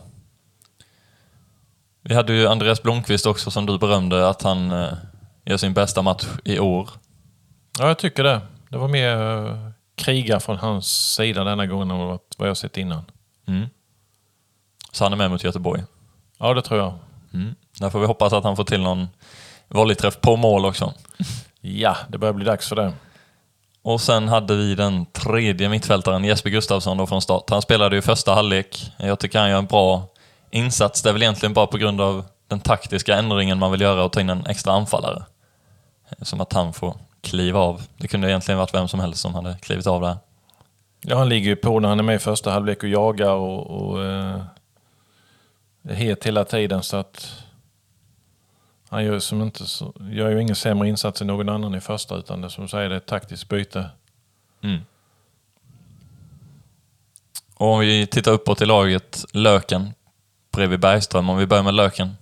[2.03, 4.93] Vi hade ju Andreas Blomqvist också som du berömde att han eh,
[5.45, 6.91] gör sin bästa match i år.
[7.79, 8.41] Ja, jag tycker det.
[8.69, 13.05] Det var mer eh, kriga från hans sida denna gången än vad jag sett innan.
[13.47, 13.69] Mm.
[14.93, 15.83] Så han är med mot Göteborg.
[16.39, 16.95] Ja, det tror jag.
[17.35, 17.55] Mm.
[17.79, 19.09] Där får vi hoppas att han får till någon
[19.69, 20.95] volleyträff på mål också.
[21.61, 22.93] Ja, det börjar bli dags för det.
[23.83, 27.51] Och sen hade vi den tredje mittfältaren Jesper Gustafsson då från start.
[27.51, 28.93] Han spelade ju första halvlek.
[28.97, 30.03] Jag tycker han gör en bra
[30.51, 31.03] insats.
[31.03, 34.13] Det är väl egentligen bara på grund av den taktiska ändringen man vill göra och
[34.13, 35.23] ta in en extra anfallare.
[36.23, 37.83] Som att han får kliva av.
[37.97, 40.17] Det kunde egentligen varit vem som helst som hade klivit av där.
[41.05, 43.67] Ja, han ligger ju på när han är med i första halvlek och jagar och,
[43.67, 44.41] och eh,
[45.89, 47.42] är het hela tiden så att
[48.93, 52.17] han gör, som inte, så, gör ju ingen sämre insats än någon annan i första
[52.17, 53.91] utan det som säger det är ett taktiskt byte.
[54.63, 54.81] Mm.
[57.55, 59.95] Och om vi tittar uppåt i laget, Löken
[60.53, 61.31] bredvid Bergström.
[61.31, 62.17] Om vi börjar med Löken.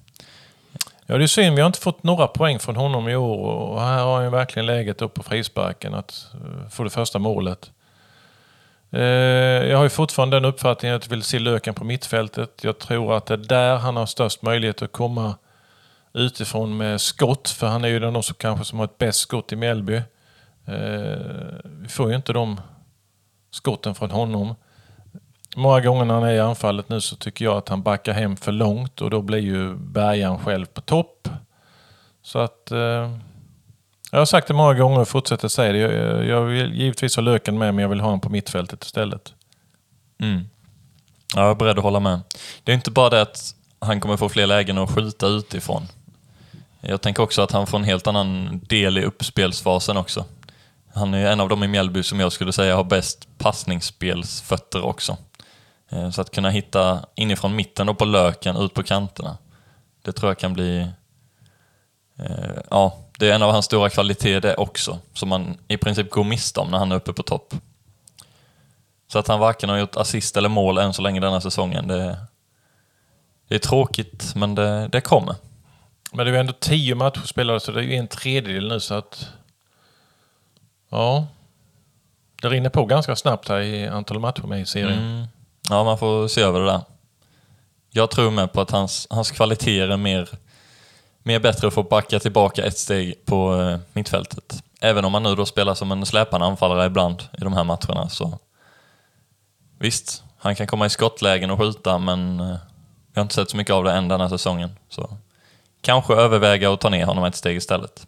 [1.06, 1.56] Ja, det är synd.
[1.56, 4.66] Vi har inte fått några poäng från honom i år och här har han verkligen
[4.66, 7.70] läget upp på frisparken att eh, få det första målet.
[8.90, 12.64] Eh, Jag har ju fortfarande den uppfattningen att jag vill se Löken på mittfältet.
[12.64, 15.34] Jag tror att det är där han har störst möjlighet att komma
[16.12, 17.48] utifrån med skott.
[17.48, 19.96] För han är ju den som kanske som har ett bäst skott i Mjällby.
[20.66, 22.60] Eh, Vi får ju inte de
[23.50, 24.54] skotten från honom.
[25.56, 28.36] Många gånger när han är i anfallet nu så tycker jag att han backar hem
[28.36, 31.28] för långt och då blir ju Bergan själv på topp.
[32.22, 32.70] Så att...
[32.70, 33.16] Eh,
[34.12, 35.78] jag har sagt det många gånger och fortsätter säga det.
[35.78, 39.34] Jag, jag vill givetvis ha Löken med men jag vill ha honom på mittfältet istället.
[40.20, 40.44] Mm.
[41.34, 42.20] Ja, jag är beredd att hålla med.
[42.64, 45.82] Det är inte bara det att han kommer få fler lägen att skjuta utifrån.
[46.80, 50.24] Jag tänker också att han får en helt annan del i uppspelsfasen också.
[50.94, 55.16] Han är en av dem i Mjällby som jag skulle säga har bäst passningsspelsfötter också.
[55.90, 59.38] Eh, så att kunna hitta inifrån mitten och på löken ut på kanterna.
[60.02, 60.88] Det tror jag kan bli...
[62.18, 64.98] Eh, ja, det är en av hans stora kvaliteter det också.
[65.14, 67.54] Som man i princip går miste om när han är uppe på topp.
[69.12, 72.18] Så att han varken har gjort assist eller mål än så länge denna säsongen, det,
[73.48, 75.34] det är tråkigt, men det, det kommer.
[76.12, 78.80] Men det är ju ändå tio matcher spelade så det är ju en tredjedel nu
[78.80, 79.28] så att...
[80.90, 81.26] Ja.
[82.42, 84.98] Det rinner på ganska snabbt här i antal matcher med i serien.
[84.98, 85.26] Mm.
[85.70, 86.80] Ja, man får se över det där.
[87.90, 90.28] Jag tror med på att hans, hans kvaliteter är mer,
[91.22, 94.62] mer bättre att få backa tillbaka ett steg på eh, mittfältet.
[94.80, 98.08] Även om han nu då spelar som en släpande anfallare ibland i de här matcherna
[98.08, 98.38] så...
[99.78, 102.56] Visst, han kan komma i skottlägen och skjuta men eh,
[103.12, 104.70] jag har inte sett så mycket av det än denna säsongen.
[104.88, 105.16] Så
[105.82, 108.06] kanske överväga att ta ner honom ett steg istället.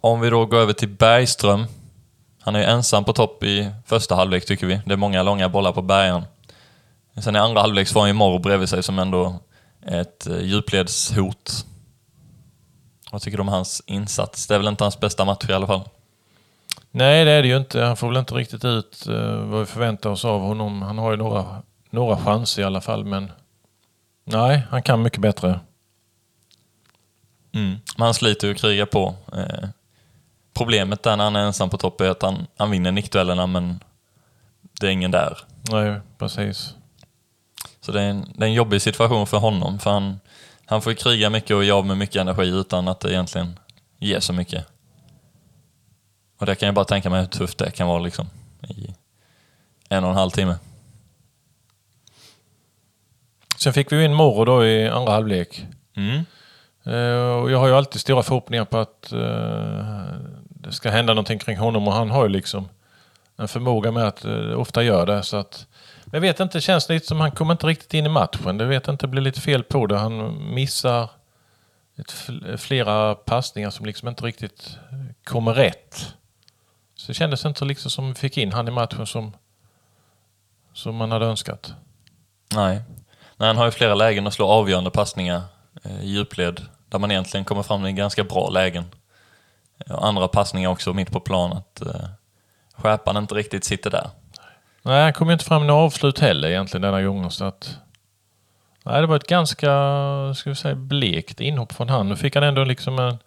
[0.00, 1.66] Om vi då går över till Bergström.
[2.40, 4.80] Han är ju ensam på topp i första halvlek tycker vi.
[4.86, 6.24] Det är många långa bollar på bergen.
[7.22, 9.40] Sen i andra halvlek så får han ju Morro bredvid sig som ändå
[9.86, 11.66] är ett eh, djupledshot.
[13.12, 14.46] Vad tycker du om hans insats?
[14.46, 15.88] Det är väl inte hans bästa match i alla fall?
[16.90, 17.82] Nej, det är det ju inte.
[17.82, 20.82] Han får väl inte riktigt ut eh, vad vi förväntar oss av honom.
[20.82, 23.32] Han har ju några, några chanser i alla fall, men...
[24.32, 25.60] Nej, han kan mycket bättre.
[27.52, 27.78] Mm.
[27.96, 29.14] Men han sliter ju och krigar på.
[29.32, 29.68] Eh,
[30.54, 33.80] problemet där när han är ensam på topp är att han, han vinner nickduellerna men
[34.80, 35.38] det är ingen där.
[35.70, 36.74] Nej, precis.
[37.80, 40.20] Så det är, en, det är en jobbig situation för honom för han,
[40.64, 43.58] han får kriga mycket och av med mycket energi utan att det egentligen
[43.98, 44.66] ger så mycket.
[46.38, 48.26] Och det kan jag bara tänka mig hur tufft det kan vara liksom
[48.62, 48.94] i
[49.88, 50.56] en och en halv timme.
[53.62, 55.66] Sen fick vi ju in Moro då i andra halvlek.
[55.96, 56.24] Mm.
[56.84, 60.04] Eh, Och jag har ju alltid stora förhoppningar på att eh,
[60.48, 62.68] det ska hända någonting kring honom och han har ju liksom
[63.36, 65.22] en förmåga med att eh, ofta gör det.
[65.22, 65.66] Så att,
[66.04, 68.58] men jag vet inte, det känns lite som han kommer inte riktigt in i matchen.
[68.58, 69.98] Det vet inte, det blir lite fel på det.
[69.98, 71.10] Han missar
[72.56, 74.78] flera passningar som liksom inte riktigt
[75.24, 76.14] kommer rätt.
[76.94, 79.32] Så det kändes inte liksom som vi fick in han i matchen som,
[80.72, 81.74] som man hade önskat.
[82.54, 82.82] Nej.
[83.40, 85.42] Nej, han har ju flera lägen att slå avgörande passningar
[85.82, 88.84] eh, i djupled där man egentligen kommer fram i ganska bra lägen.
[89.88, 92.08] Andra passningar också mitt på plan att eh,
[92.76, 94.10] skärpan inte riktigt sitter där.
[94.82, 97.30] Nej, han kom ju inte fram några avslut heller egentligen denna gången.
[97.30, 97.78] Så att,
[98.84, 99.66] nej, det var ett ganska
[100.36, 102.08] ska vi säga, blekt inhopp från han.
[102.08, 103.18] Nu fick han ändå liksom en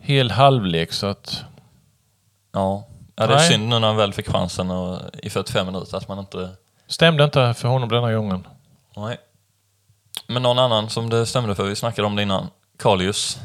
[0.00, 1.44] hel halvlek så att...
[2.52, 3.48] Ja, Ja, det är Nej.
[3.50, 6.50] synd nu när han väl fick chansen och, i 45 minuter att man inte...
[6.86, 8.46] Stämde inte för honom denna gången.
[8.96, 9.18] Nej.
[10.26, 13.40] Men någon annan som det stämde för, vi snackade om det innan, Kalius.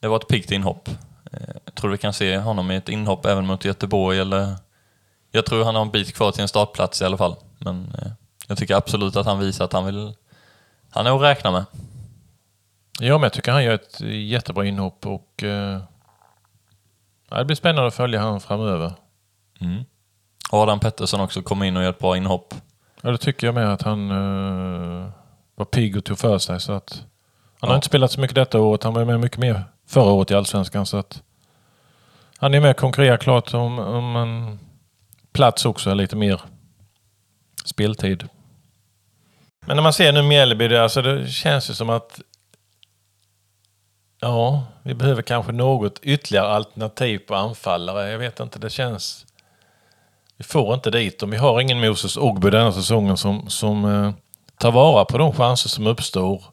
[0.00, 0.88] Det var ett piggt inhopp.
[1.32, 4.56] Eh, Jag tror vi kan se honom i ett inhopp även mot Göteborg eller...
[5.30, 7.36] Jag tror han har en bit kvar till en startplats i alla fall.
[7.58, 8.12] Men eh,
[8.48, 10.14] jag tycker absolut att han visar att han vill...
[10.90, 11.64] Han är att räkna med.
[13.00, 15.80] Ja, men jag tycker han gör ett jättebra inhopp och eh,
[17.30, 18.92] ja, det blir spännande att följa han framöver.
[19.60, 19.84] Mm.
[20.50, 22.54] Adam Pettersson också kom in och gör ett bra inhopp.
[23.04, 25.10] Ja, det tycker jag med att han eh,
[25.54, 26.60] var pigg och tog för sig.
[26.60, 27.04] Så att,
[27.60, 27.76] han har Ja.
[27.76, 28.82] inte spelat så mycket detta året.
[28.82, 30.86] Han var med mycket mer förra året i Allsvenskan.
[30.86, 31.22] Så att,
[32.38, 34.58] han är med och konkurrerar klart om, om en
[35.32, 36.40] plats också, lite mer
[37.64, 38.28] speltid.
[39.66, 42.20] Men när man ser nu Mjällby, det, alltså det känns ju som att
[44.20, 48.10] Ja, vi behöver kanske något ytterligare alternativ på anfallare.
[48.10, 49.23] Jag vet inte, det känns...
[50.36, 51.30] Vi får inte dit dem.
[51.30, 54.12] Vi har ingen Moses Ogbu denna säsongen som, som eh,
[54.58, 56.44] tar vara på de chanser som uppstår.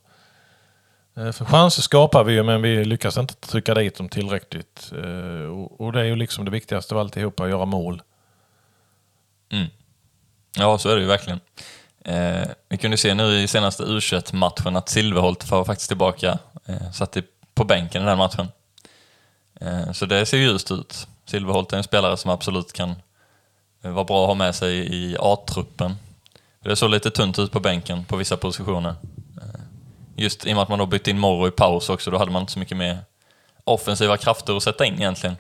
[1.17, 4.91] Eh, för chanser skapar vi ju, men vi lyckas inte trycka dit dem tillräckligt.
[5.03, 8.01] Eh, och, och det är ju liksom det viktigaste av alltihopa, att göra mål.
[9.51, 9.67] Mm.
[10.57, 11.39] Ja, så är det ju verkligen.
[12.05, 13.99] Eh, vi kunde se nu i senaste u
[14.33, 16.39] matchen att Silverholt var faktiskt tillbaka.
[16.65, 17.17] Eh, satt
[17.53, 18.47] på bänken i den matchen.
[19.61, 21.07] Eh, så det ser ljust ut.
[21.25, 22.95] Silverholt är en spelare som absolut kan
[23.81, 25.95] Eh, var bra att ha med sig i A-truppen.
[26.59, 28.95] Det såg lite tunt ut på bänken på vissa positioner.
[29.41, 29.61] Eh,
[30.15, 32.31] just i och med att man då bytte in Morro i paus också, då hade
[32.31, 32.97] man inte så mycket mer
[33.63, 35.37] offensiva krafter att sätta in egentligen.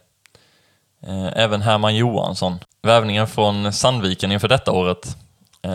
[1.01, 2.59] Eh, även Herman Johansson.
[2.81, 5.17] Värvningen från Sandviken inför detta året,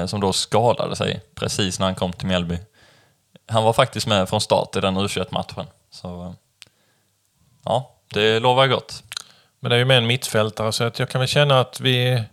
[0.07, 2.59] som då skadade sig precis när han kom till Mjällby.
[3.48, 5.66] Han var faktiskt med från start i den U21-matchen.
[5.90, 6.35] Så
[7.64, 9.02] ja, det lovar gott.
[9.61, 12.24] Men det är ju med en mittfältare så att jag kan väl känna att vi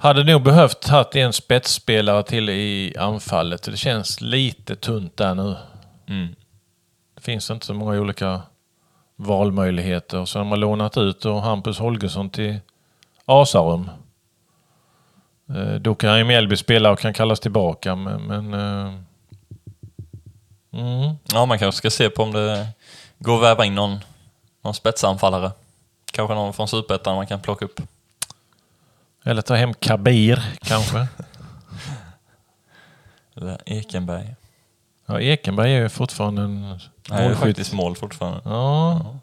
[0.00, 3.62] hade nog behövt haft en spetsspelare till i anfallet.
[3.62, 5.56] Det känns lite tunt där nu.
[6.08, 6.34] Mm.
[7.14, 8.42] Det finns inte så många olika
[9.16, 10.24] valmöjligheter.
[10.24, 12.58] Så har lånat ut och Hampus Holgersson till
[13.24, 13.90] Asarum.
[15.54, 18.22] Eh, Då kan han ju Mjällby spela och kan kallas tillbaka men...
[18.22, 18.94] men eh,
[20.72, 21.14] mm.
[21.32, 22.68] Ja, man kanske ska se på om det
[23.18, 23.98] går att väva in någon,
[24.62, 25.50] någon spetsanfallare.
[26.12, 27.80] Kanske någon från Superettan man kan plocka upp.
[29.24, 31.06] Eller ta hem Kabir kanske.
[33.36, 34.34] Eller Ekenberg.
[35.06, 36.78] Ja, Ekenberg är ju fortfarande en Nej,
[37.08, 37.38] det är målskytt.
[37.46, 38.40] faktiskt mål fortfarande.
[38.44, 39.16] Ja.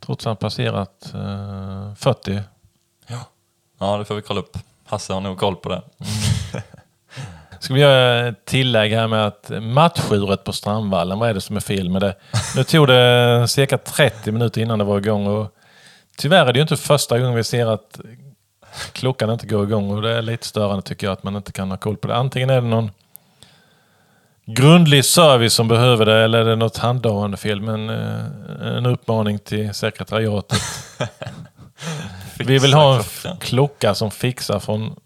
[0.00, 2.40] Trots att han passerat eh, 40.
[3.78, 4.58] Ja, det får vi kolla upp.
[4.86, 5.82] Hasse har nog koll på det.
[7.60, 11.56] Ska vi göra ett tillägg här med att matchuret på Strandvallen, vad är det som
[11.56, 12.14] är fel med det?
[12.56, 15.54] Nu tog det cirka 30 minuter innan det var igång och
[16.16, 18.00] tyvärr är det ju inte första gången vi ser att
[18.92, 21.70] klockan inte går igång och det är lite störande tycker jag att man inte kan
[21.70, 22.16] ha koll på det.
[22.16, 22.90] Antingen är det någon
[24.44, 29.38] grundlig service som behöver det eller är det något handhavande fel men eh, en uppmaning
[29.38, 30.60] till sekretariatet.
[32.38, 33.36] Vi vill ha en klockan.
[33.36, 34.96] klocka som fixar från...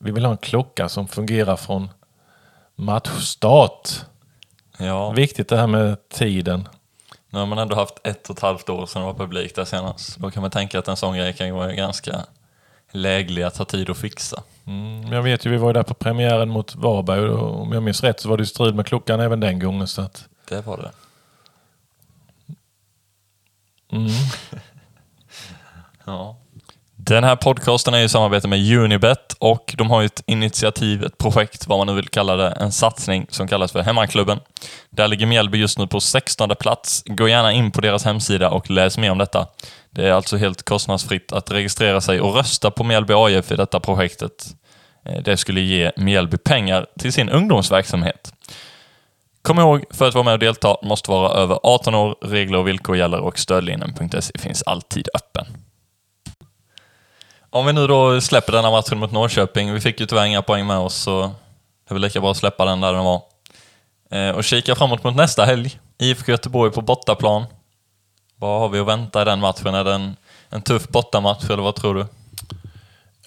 [0.00, 1.88] Vi vill ha en klocka som fungerar från
[2.76, 3.88] matchstart.
[4.78, 6.68] Ja, Viktigt det här med tiden.
[7.30, 9.64] nu har man ändå haft ett och ett halvt år sedan det var publik där
[9.64, 10.18] senast.
[10.18, 12.24] Då kan man tänka att en sån grej kan vara ganska
[12.92, 14.42] läglig att ha tid att fixa.
[14.66, 17.82] Mm, jag vet ju, vi var ju där på premiären mot Varberg och om jag
[17.82, 19.86] minns rätt så var det strul med klockan även den gången.
[19.86, 20.90] Så att, Det var det.
[23.96, 24.10] mm.
[26.04, 26.36] Ja.
[26.96, 31.66] Den här podcasten är i samarbete med Unibet och de har ett initiativ, ett projekt,
[31.66, 34.40] vad man nu vill kalla det, en satsning som kallas för Hemmaklubben.
[34.90, 37.02] Där ligger Mjällby just nu på 16 plats.
[37.06, 39.46] Gå gärna in på deras hemsida och läs mer om detta.
[39.98, 43.80] Det är alltså helt kostnadsfritt att registrera sig och rösta på Mjällby AIF i detta
[43.80, 44.46] projektet.
[45.04, 48.32] Eh, det skulle ge Mjällby pengar till sin ungdomsverksamhet.
[49.42, 52.16] Kom ihåg, för att vara med och delta måste vara över 18 år.
[52.22, 55.46] Regler och villkor gäller och stödlinjen.se finns alltid öppen.
[57.50, 60.66] Om vi nu då släpper denna matchen mot Norrköping, vi fick ju tyvärr inga poäng
[60.66, 61.20] med oss så
[61.88, 63.22] det är väl lika bra att släppa den där den var.
[64.10, 65.80] Eh, och kika framåt mot nästa helg.
[65.98, 67.44] IFK Göteborg på bortaplan.
[68.38, 69.74] Vad har vi att vänta i den matchen?
[69.74, 70.16] Är det en,
[70.48, 72.06] en tuff bortamatch eller vad tror du?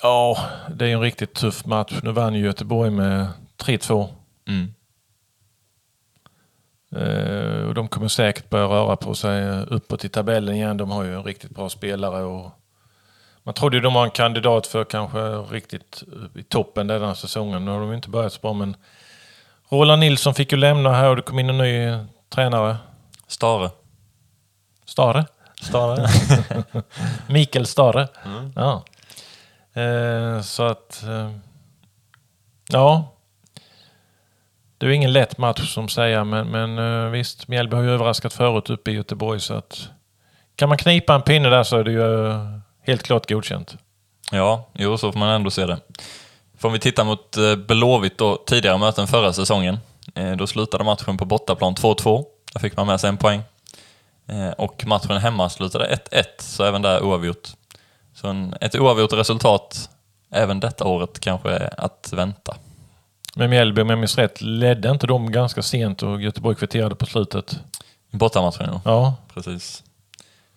[0.01, 0.37] Ja,
[0.75, 1.99] det är en riktigt tuff match.
[2.03, 4.07] Nu vann ju Göteborg med 3-2.
[4.47, 4.73] Mm.
[6.95, 10.77] Eh, och de kommer säkert börja röra på sig uppåt i tabellen igen.
[10.77, 12.23] De har ju en riktigt bra spelare.
[12.23, 12.51] Och
[13.43, 17.65] man trodde ju de var en kandidat för kanske riktigt upp i toppen denna säsongen.
[17.65, 18.75] Nu har de inte börjat så bra men
[19.69, 21.97] Roland Nilsson fick ju lämna här och det kom in en ny
[22.29, 22.77] tränare.
[23.27, 23.69] Stare.
[24.91, 25.25] Stare.
[25.61, 26.07] Stare.
[27.27, 28.07] Mikael Stare.
[28.55, 28.83] Ja.
[29.81, 31.03] Eh, så att...
[31.03, 31.31] Eh,
[32.69, 33.13] ja.
[34.77, 38.33] Det är ingen lätt match som säger, men, men eh, visst, Mjällby har ju överraskat
[38.33, 39.89] förut uppe i Göteborg så att...
[40.55, 43.77] Kan man knipa en pinne där så är det ju eh, helt klart godkänt.
[44.31, 45.79] Ja, jo, så får man ändå se det.
[46.57, 49.79] Får vi titta mot eh, Blåvitt då, tidigare möten förra säsongen.
[50.37, 52.23] Då slutade matchen på bortaplan 2-2.
[52.53, 53.41] Där fick man med sig en poäng.
[54.31, 57.47] Eh, Och matchen hemma slutade 1-1, så även där oavgjort.
[58.13, 59.89] Så en, ett oavgjort resultat
[60.31, 62.55] även detta året kanske att vänta.
[63.35, 67.05] Men Mjällby, om jag minns rätt, ledde inte de ganska sent och Göteborg kvitterade på
[67.05, 67.59] slutet?
[68.11, 68.81] Bortamatchen, ja.
[68.85, 69.83] Ja, Precis.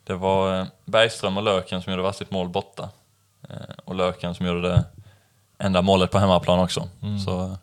[0.05, 2.89] Det var eh, Bergström och Löken som gjorde varsitt mål borta.
[3.49, 4.85] Eh, Och Löken som gjorde det
[5.59, 6.89] enda målet på hemmaplan också.
[7.27, 7.55] Så eh,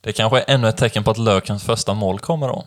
[0.00, 2.64] det kanske är ännu ett tecken på att Lökens första mål kommer då.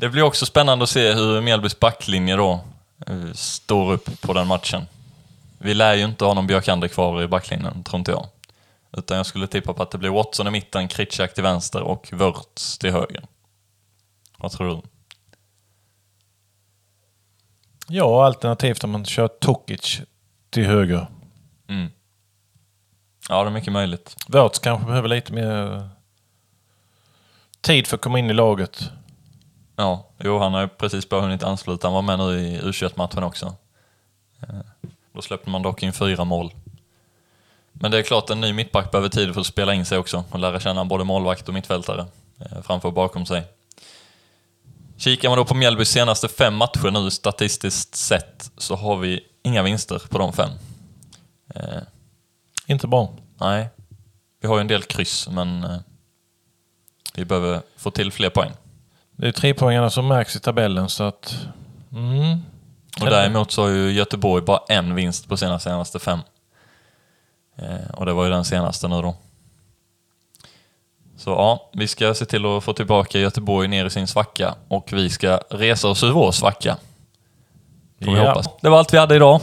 [0.00, 2.60] Det blir också spännande att se hur Mjällbys backlinje då
[3.06, 4.86] eh, står upp på den matchen.
[5.58, 8.26] Vi lär ju inte ha någon Björkander kvar i backlinjen, tror inte jag.
[8.92, 12.08] Utan jag skulle tippa på att det blir Watson i mitten, Kritschak till vänster och
[12.12, 13.24] Wörths till höger.
[14.36, 14.82] Vad tror du?
[17.88, 20.00] ja alternativt om man kör Tokic
[20.50, 21.06] till höger.
[21.68, 21.90] Mm.
[23.28, 24.16] Ja, det är mycket möjligt.
[24.28, 25.88] Wörths kanske behöver lite mer
[27.60, 28.90] tid för att komma in i laget.
[29.80, 31.86] Ja, jo, han har ju precis bara hunnit ansluta.
[31.86, 33.54] Han var med nu i U21-matchen också.
[34.42, 34.54] Eh,
[35.12, 36.52] Då släppte man dock in fyra mål.
[37.72, 40.24] Men det är klart, en ny mittback behöver tid för att spela in sig också
[40.30, 42.06] och lära känna både målvakt och mittfältare
[42.40, 43.42] eh, framför och bakom sig.
[44.96, 49.62] Kikar man då på Mjällbys senaste fem matcher nu statistiskt sett så har vi inga
[49.62, 50.50] vinster på de fem.
[51.54, 51.82] Eh,
[52.66, 53.12] Inte bra.
[53.40, 53.68] nej,
[54.40, 55.76] vi har ju en del kryss men eh,
[57.14, 58.52] vi behöver få till fler poäng.
[59.20, 61.36] Det är tre poängarna som märks i tabellen så att...
[61.92, 62.38] Mm.
[63.00, 66.18] Och däremot så har ju Göteborg bara en vinst på sina senaste fem.
[67.56, 69.16] Eh, och det var ju den senaste nu då.
[71.16, 74.92] Så ja, vi ska se till att få tillbaka Göteborg ner i sin svacka och
[74.92, 76.76] vi ska resa oss ur vår svacka.
[78.04, 78.28] Får vi Ja.
[78.28, 78.46] hoppas.
[78.62, 79.40] Det var allt vi hade idag.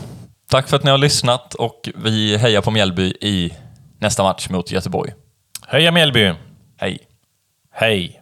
[0.47, 3.53] Tack för att ni har lyssnat och vi hejar på Mjällby i
[3.99, 5.13] nästa match mot Göteborg.
[5.67, 6.33] Heja Mjällby!
[6.77, 6.99] Hej!
[7.71, 8.21] Hej!